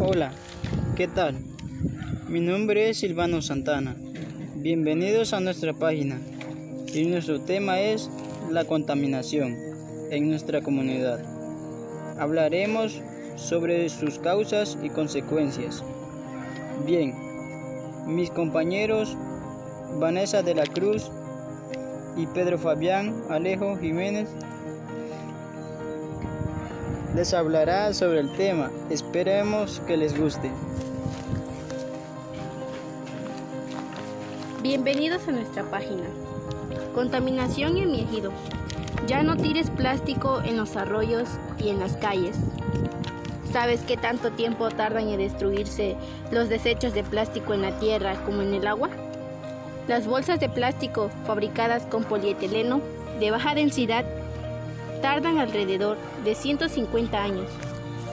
Hola, 0.00 0.30
¿qué 0.94 1.08
tal? 1.08 1.36
Mi 2.28 2.38
nombre 2.38 2.88
es 2.88 2.98
Silvano 2.98 3.42
Santana. 3.42 3.96
Bienvenidos 4.54 5.32
a 5.32 5.40
nuestra 5.40 5.72
página 5.72 6.20
y 6.94 7.04
nuestro 7.06 7.40
tema 7.40 7.80
es 7.80 8.08
la 8.48 8.64
contaminación 8.64 9.56
en 10.12 10.30
nuestra 10.30 10.60
comunidad. 10.60 11.18
Hablaremos 12.16 13.02
sobre 13.34 13.88
sus 13.88 14.20
causas 14.20 14.78
y 14.84 14.88
consecuencias. 14.88 15.82
Bien, 16.86 17.12
mis 18.06 18.30
compañeros 18.30 19.16
Vanessa 19.98 20.44
de 20.44 20.54
la 20.54 20.66
Cruz 20.66 21.10
y 22.16 22.26
Pedro 22.28 22.56
Fabián 22.56 23.24
Alejo 23.30 23.76
Jiménez 23.76 24.28
les 27.14 27.32
hablará 27.34 27.92
sobre 27.94 28.20
el 28.20 28.30
tema. 28.32 28.70
Esperemos 28.90 29.80
que 29.86 29.96
les 29.96 30.18
guste. 30.18 30.50
Bienvenidos 34.62 35.26
a 35.28 35.32
nuestra 35.32 35.64
página. 35.64 36.04
Contaminación 36.94 37.78
en 37.78 37.90
mi 37.90 38.00
ejido. 38.02 38.32
Ya 39.06 39.22
no 39.22 39.36
tires 39.36 39.70
plástico 39.70 40.42
en 40.42 40.56
los 40.56 40.76
arroyos 40.76 41.28
y 41.58 41.70
en 41.70 41.78
las 41.78 41.96
calles. 41.96 42.36
¿Sabes 43.52 43.80
qué 43.86 43.96
tanto 43.96 44.30
tiempo 44.32 44.68
tardan 44.68 45.08
en 45.08 45.18
destruirse 45.18 45.96
los 46.30 46.48
desechos 46.48 46.92
de 46.92 47.02
plástico 47.02 47.54
en 47.54 47.62
la 47.62 47.78
tierra 47.78 48.22
como 48.26 48.42
en 48.42 48.52
el 48.52 48.66
agua? 48.66 48.90
Las 49.86 50.06
bolsas 50.06 50.38
de 50.38 50.50
plástico 50.50 51.10
fabricadas 51.24 51.86
con 51.86 52.04
polietileno 52.04 52.82
de 53.18 53.30
baja 53.30 53.54
densidad 53.54 54.04
tardan 55.00 55.38
alrededor 55.38 55.96
de 56.24 56.34
150 56.34 57.22
años 57.22 57.46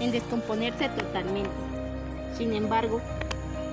en 0.00 0.10
descomponerse 0.10 0.88
totalmente. 0.88 1.50
Sin 2.36 2.52
embargo, 2.54 3.00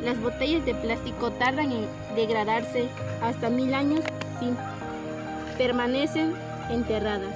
las 0.03 0.20
botellas 0.22 0.66
de 0.66 0.75
plástico 0.75 1.31
tardan 1.31 1.72
en 1.72 1.88
degradarse 2.16 2.88
hasta 3.22 3.50
mil 3.50 3.73
años 3.73 4.02
sin 4.39 4.56
permanecen 5.58 6.34
enterradas. 6.69 7.36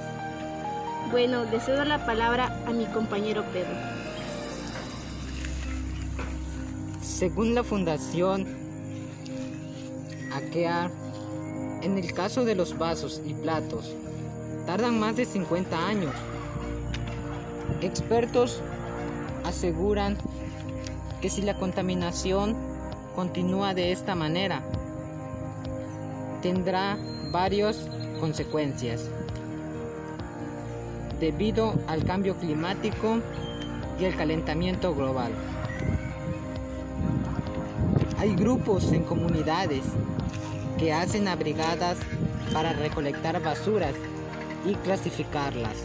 Bueno, 1.10 1.44
le 1.44 1.60
cedo 1.60 1.84
la 1.84 2.06
palabra 2.06 2.56
a 2.66 2.72
mi 2.72 2.86
compañero 2.86 3.44
Pedro. 3.52 3.74
Según 7.02 7.54
la 7.54 7.62
Fundación 7.62 8.46
AKEA, 10.32 10.90
en 11.82 11.98
el 11.98 12.12
caso 12.12 12.44
de 12.44 12.54
los 12.54 12.76
vasos 12.78 13.20
y 13.24 13.34
platos, 13.34 13.94
tardan 14.66 14.98
más 14.98 15.16
de 15.16 15.24
50 15.24 15.86
años. 15.86 16.14
Expertos 17.80 18.62
aseguran 19.44 20.16
que 21.20 21.30
si 21.30 21.42
la 21.42 21.56
contaminación 21.56 22.56
continúa 23.14 23.74
de 23.74 23.92
esta 23.92 24.14
manera, 24.14 24.62
tendrá 26.42 26.98
varias 27.30 27.88
consecuencias 28.20 29.10
debido 31.20 31.74
al 31.86 32.04
cambio 32.04 32.36
climático 32.36 33.20
y 33.98 34.04
el 34.04 34.16
calentamiento 34.16 34.94
global. 34.94 35.32
Hay 38.18 38.34
grupos 38.34 38.92
en 38.92 39.04
comunidades 39.04 39.84
que 40.78 40.92
hacen 40.92 41.28
abrigadas 41.28 41.98
para 42.52 42.72
recolectar 42.72 43.40
basuras 43.42 43.94
y 44.64 44.74
clasificarlas 44.76 45.76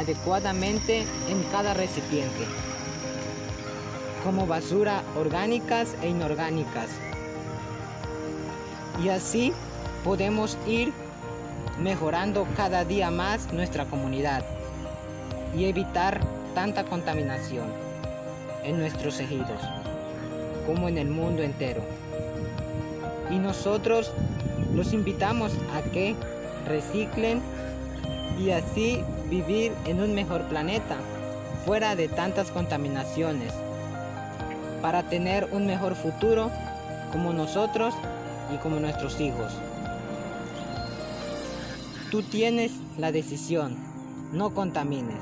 adecuadamente 0.00 1.04
en 1.28 1.42
cada 1.52 1.74
recipiente, 1.74 2.46
como 4.24 4.46
basura 4.46 5.02
orgánicas 5.18 5.94
e 6.02 6.08
inorgánicas. 6.08 6.88
Y 9.04 9.10
así 9.10 9.52
podemos 10.02 10.56
ir 10.66 10.92
mejorando 11.78 12.46
cada 12.56 12.84
día 12.84 13.10
más 13.10 13.52
nuestra 13.52 13.84
comunidad 13.84 14.42
y 15.54 15.66
evitar 15.66 16.20
tanta 16.54 16.84
contaminación 16.84 17.70
en 18.64 18.78
nuestros 18.78 19.20
ejidos 19.20 19.60
como 20.66 20.88
en 20.88 20.96
el 20.96 21.08
mundo 21.08 21.42
entero. 21.42 21.82
Y 23.30 23.38
nosotros 23.38 24.12
los 24.74 24.92
invitamos 24.92 25.52
a 25.74 25.82
que 25.90 26.16
reciclen 26.66 27.40
y 28.38 28.50
así 28.50 29.02
vivir 29.28 29.72
en 29.86 30.00
un 30.00 30.14
mejor 30.14 30.42
planeta, 30.44 30.96
fuera 31.64 31.94
de 31.94 32.08
tantas 32.08 32.50
contaminaciones, 32.50 33.52
para 34.82 35.02
tener 35.04 35.48
un 35.52 35.66
mejor 35.66 35.94
futuro 35.94 36.50
como 37.12 37.32
nosotros 37.32 37.94
y 38.54 38.56
como 38.58 38.80
nuestros 38.80 39.20
hijos. 39.20 39.52
Tú 42.10 42.22
tienes 42.22 42.72
la 42.98 43.12
decisión, 43.12 43.76
no 44.32 44.52
contamines. 44.54 45.20